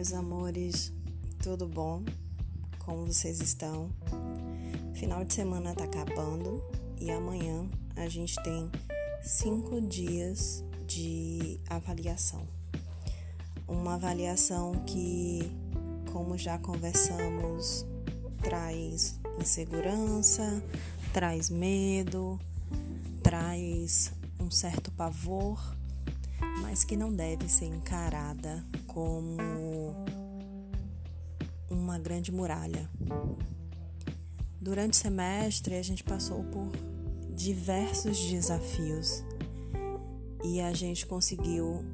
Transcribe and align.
meus 0.00 0.14
amores, 0.14 0.92
tudo 1.42 1.68
bom? 1.68 2.02
Como 2.78 3.06
vocês 3.06 3.38
estão? 3.38 3.90
Final 4.94 5.26
de 5.26 5.34
semana 5.34 5.74
tá 5.74 5.84
acabando 5.84 6.64
e 6.98 7.10
amanhã 7.10 7.68
a 7.94 8.08
gente 8.08 8.42
tem 8.42 8.70
cinco 9.22 9.78
dias 9.78 10.64
de 10.86 11.60
avaliação. 11.68 12.46
Uma 13.68 13.96
avaliação 13.96 14.72
que, 14.86 15.52
como 16.10 16.38
já 16.38 16.56
conversamos, 16.56 17.84
traz 18.40 19.20
insegurança, 19.38 20.62
traz 21.12 21.50
medo, 21.50 22.40
traz 23.22 24.14
um 24.40 24.50
certo 24.50 24.90
pavor, 24.92 25.76
mas 26.70 26.84
que 26.84 26.96
não 26.96 27.12
deve 27.12 27.48
ser 27.48 27.64
encarada 27.64 28.64
como 28.86 29.36
uma 31.68 31.98
grande 31.98 32.30
muralha. 32.30 32.88
Durante 34.60 34.92
o 34.92 34.96
semestre, 34.96 35.74
a 35.74 35.82
gente 35.82 36.04
passou 36.04 36.44
por 36.44 36.70
diversos 37.34 38.16
desafios 38.20 39.24
e 40.44 40.60
a 40.60 40.72
gente 40.72 41.06
conseguiu, 41.06 41.84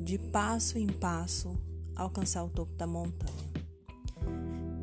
de 0.00 0.18
passo 0.18 0.78
em 0.78 0.88
passo, 0.88 1.56
alcançar 1.94 2.42
o 2.42 2.48
topo 2.48 2.74
da 2.74 2.88
montanha. 2.88 3.32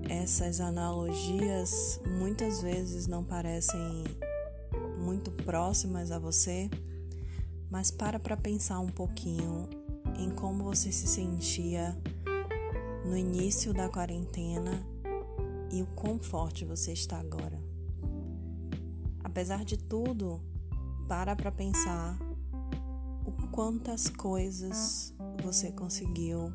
Essas 0.08 0.61
analogias 0.61 1.99
muitas 2.20 2.61
vezes 2.61 3.05
não 3.05 3.22
parecem 3.22 4.05
muito 4.97 5.30
próximas 5.30 6.09
a 6.09 6.20
você, 6.20 6.70
mas 7.70 7.92
para 7.92 8.20
para 8.20 8.38
pensar 8.38 8.80
um 8.80 8.90
pouquinho 8.90 9.70
em 10.17 10.30
como 10.30 10.64
você 10.64 10.92
se 10.92 11.08
sentia 11.08 11.98
no 13.06 13.17
início 13.17 13.73
da 13.73 13.89
quarentena 13.89 14.86
e 15.72 15.81
o 15.81 15.88
quão 15.88 16.20
forte 16.20 16.66
você 16.66 16.94
está 16.94 17.20
agora. 17.20 17.59
Apesar 19.23 19.66
de 19.66 19.78
tudo, 19.78 20.42
para 21.08 21.36
para 21.36 21.52
pensar 21.52 22.17
o 23.26 23.31
quantas 23.56 24.09
coisas 24.09 25.14
você 25.42 25.72
conseguiu 25.72 26.52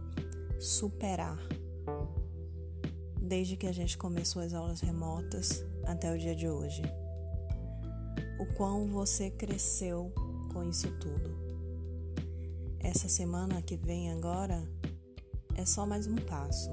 superar 0.59 1.39
desde 3.21 3.57
que 3.57 3.67
a 3.67 3.73
gente 3.73 3.97
começou 3.97 4.43
as 4.43 4.53
aulas 4.53 4.83
remotas 4.83 5.65
até 5.87 6.13
o 6.13 6.19
dia 6.19 6.37
de 6.37 6.47
hoje. 6.47 6.83
O 8.39 8.47
quão 8.55 8.89
você 8.89 9.31
cresceu 9.31 10.13
com 10.53 10.69
isso 10.69 10.91
tudo. 10.99 11.31
Essa 12.79 13.09
semana 13.09 13.63
que 13.63 13.77
vem 13.77 14.11
agora 14.11 14.63
é 15.55 15.65
só 15.65 15.87
mais 15.87 16.07
um 16.07 16.17
passo. 16.17 16.71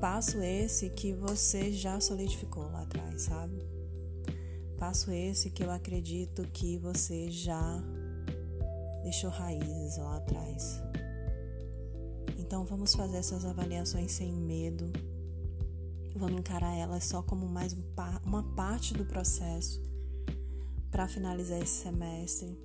Passo 0.00 0.42
esse 0.42 0.90
que 0.90 1.12
você 1.12 1.72
já 1.72 2.00
solidificou 2.00 2.64
lá 2.64 2.82
atrás, 2.82 3.22
sabe? 3.22 3.64
Passo 4.78 5.10
esse 5.10 5.50
que 5.50 5.62
eu 5.62 5.70
acredito 5.70 6.42
que 6.48 6.78
você 6.78 7.30
já 7.30 7.80
deixou 9.02 9.30
raízes 9.30 9.96
lá 9.98 10.16
atrás. 10.16 10.82
Então 12.38 12.64
vamos 12.64 12.94
fazer 12.94 13.18
essas 13.18 13.44
avaliações 13.44 14.12
sem 14.12 14.32
medo. 14.32 14.92
Vamos 16.16 16.38
encarar 16.38 16.74
elas 16.76 17.04
só 17.04 17.22
como 17.22 17.46
mais 17.46 17.74
uma 18.24 18.42
parte 18.54 18.94
do 18.94 19.04
processo 19.04 19.93
para 20.94 21.08
finalizar 21.08 21.60
esse 21.60 21.82
semestre. 21.82 22.56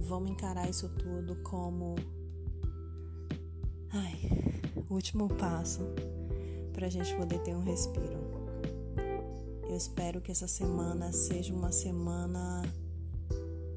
Vamos 0.00 0.32
encarar 0.32 0.68
isso 0.68 0.88
tudo 0.98 1.36
como 1.44 1.94
ai, 3.92 4.18
o 4.74 4.92
último 4.92 5.28
passo 5.36 5.78
para 6.72 6.88
a 6.88 6.90
gente 6.90 7.14
poder 7.14 7.38
ter 7.42 7.54
um 7.54 7.62
respiro. 7.62 8.18
Eu 9.62 9.76
espero 9.76 10.20
que 10.20 10.32
essa 10.32 10.48
semana 10.48 11.12
seja 11.12 11.54
uma 11.54 11.70
semana 11.70 12.62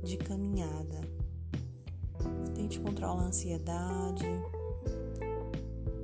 de 0.03 0.17
caminhada. 0.17 1.01
Tente 2.55 2.79
controlar 2.79 3.21
a 3.21 3.25
ansiedade. 3.27 4.25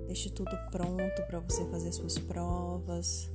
Deixe 0.05 0.29
tudo 0.29 0.55
pronto 0.69 1.23
para 1.27 1.39
você 1.39 1.65
fazer 1.65 1.91
suas 1.93 2.19
provas 2.19 3.27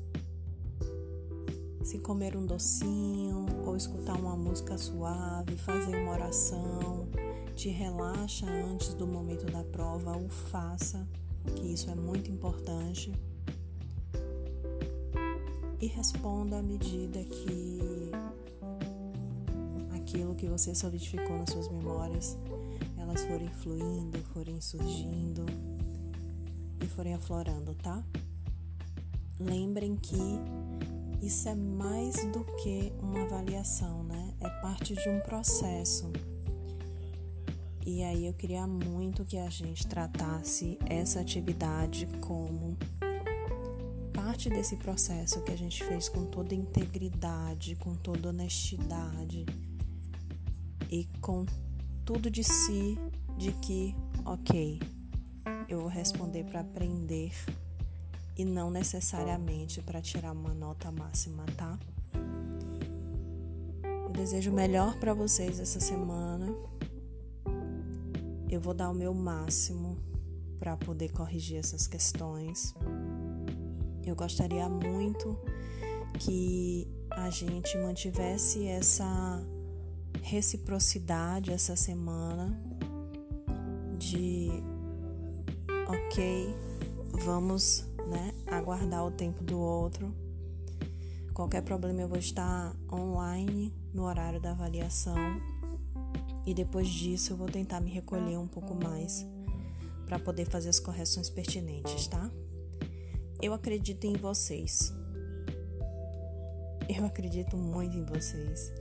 se 1.84 1.98
comer 1.98 2.34
um 2.34 2.46
docinho 2.46 3.44
ou 3.66 3.76
escutar 3.76 4.18
uma 4.18 4.34
música 4.34 4.78
suave, 4.78 5.54
fazer 5.58 5.94
uma 5.94 6.12
oração, 6.12 7.06
te 7.54 7.68
relaxa 7.68 8.46
antes 8.46 8.94
do 8.94 9.06
momento 9.06 9.44
da 9.52 9.62
prova, 9.62 10.16
o 10.16 10.28
faça, 10.30 11.06
que 11.54 11.74
isso 11.74 11.90
é 11.90 11.94
muito 11.94 12.30
importante. 12.30 13.12
E 15.78 15.86
responda 15.86 16.58
à 16.58 16.62
medida 16.62 17.22
que 17.22 18.10
aquilo 19.94 20.34
que 20.34 20.46
você 20.46 20.74
solidificou 20.74 21.36
nas 21.36 21.50
suas 21.50 21.68
memórias, 21.68 22.38
elas 22.96 23.22
forem 23.24 23.50
fluindo, 23.50 24.18
forem 24.32 24.58
surgindo 24.58 25.44
e 26.82 26.86
forem 26.86 27.12
aflorando, 27.12 27.74
tá? 27.74 28.02
Lembrem 29.38 29.96
que 29.96 30.16
isso 31.24 31.48
é 31.48 31.54
mais 31.54 32.16
do 32.32 32.44
que 32.62 32.92
uma 33.00 33.22
avaliação, 33.22 34.04
né? 34.04 34.34
É 34.40 34.48
parte 34.60 34.94
de 34.94 35.08
um 35.08 35.20
processo. 35.20 36.12
E 37.86 38.02
aí 38.02 38.26
eu 38.26 38.34
queria 38.34 38.66
muito 38.66 39.24
que 39.24 39.38
a 39.38 39.48
gente 39.48 39.86
tratasse 39.86 40.78
essa 40.84 41.20
atividade 41.20 42.06
como 42.20 42.76
parte 44.12 44.50
desse 44.50 44.76
processo 44.76 45.42
que 45.42 45.52
a 45.52 45.56
gente 45.56 45.82
fez 45.84 46.10
com 46.10 46.26
toda 46.26 46.54
integridade, 46.54 47.74
com 47.76 47.94
toda 47.96 48.28
honestidade 48.28 49.46
e 50.90 51.04
com 51.22 51.46
tudo 52.04 52.30
de 52.30 52.44
si, 52.44 52.98
de 53.38 53.52
que, 53.52 53.94
ok, 54.26 54.78
eu 55.68 55.80
vou 55.80 55.88
responder 55.88 56.44
para 56.44 56.60
aprender 56.60 57.32
e 58.36 58.44
não 58.44 58.70
necessariamente 58.70 59.80
para 59.82 60.00
tirar 60.00 60.32
uma 60.32 60.52
nota 60.54 60.90
máxima, 60.90 61.44
tá? 61.56 61.78
Eu 63.82 64.12
desejo 64.12 64.50
o 64.50 64.54
melhor 64.54 64.98
para 64.98 65.14
vocês 65.14 65.60
essa 65.60 65.80
semana. 65.80 66.54
Eu 68.48 68.60
vou 68.60 68.74
dar 68.74 68.90
o 68.90 68.94
meu 68.94 69.14
máximo 69.14 69.98
para 70.58 70.76
poder 70.76 71.10
corrigir 71.12 71.58
essas 71.58 71.86
questões. 71.86 72.74
Eu 74.04 74.14
gostaria 74.14 74.68
muito 74.68 75.38
que 76.18 76.88
a 77.10 77.30
gente 77.30 77.76
mantivesse 77.78 78.66
essa 78.66 79.42
reciprocidade 80.22 81.52
essa 81.52 81.76
semana 81.76 82.58
de 83.98 84.48
ok, 85.86 86.54
vamos 87.24 87.84
né? 88.06 88.32
Aguardar 88.46 89.04
o 89.04 89.10
tempo 89.10 89.42
do 89.42 89.58
outro. 89.58 90.14
Qualquer 91.32 91.62
problema 91.62 92.00
eu 92.00 92.08
vou 92.08 92.18
estar 92.18 92.74
online 92.92 93.74
no 93.92 94.04
horário 94.04 94.40
da 94.40 94.52
avaliação 94.52 95.16
e 96.46 96.54
depois 96.54 96.88
disso 96.88 97.32
eu 97.32 97.36
vou 97.36 97.48
tentar 97.48 97.80
me 97.80 97.90
recolher 97.90 98.38
um 98.38 98.46
pouco 98.46 98.74
mais 98.74 99.26
para 100.06 100.18
poder 100.18 100.44
fazer 100.44 100.68
as 100.68 100.78
correções 100.78 101.30
pertinentes, 101.30 102.06
tá? 102.06 102.30
Eu 103.40 103.52
acredito 103.52 104.04
em 104.06 104.14
vocês. 104.14 104.92
Eu 106.88 107.04
acredito 107.04 107.56
muito 107.56 107.96
em 107.96 108.04
vocês 108.04 108.72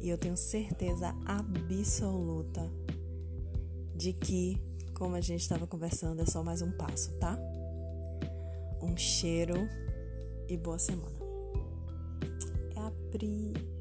e 0.00 0.08
eu 0.08 0.16
tenho 0.16 0.36
certeza 0.36 1.14
absoluta 1.26 2.70
de 3.94 4.12
que, 4.12 4.56
como 4.94 5.16
a 5.16 5.20
gente 5.20 5.40
estava 5.40 5.66
conversando, 5.66 6.22
é 6.22 6.26
só 6.26 6.42
mais 6.42 6.62
um 6.62 6.70
passo, 6.70 7.12
tá? 7.18 7.36
Um 8.80 8.96
cheiro 8.96 9.68
e 10.48 10.56
boa 10.56 10.78
semana. 10.78 11.18
É 12.76 12.80
a 12.80 12.90
Pri. 13.10 13.77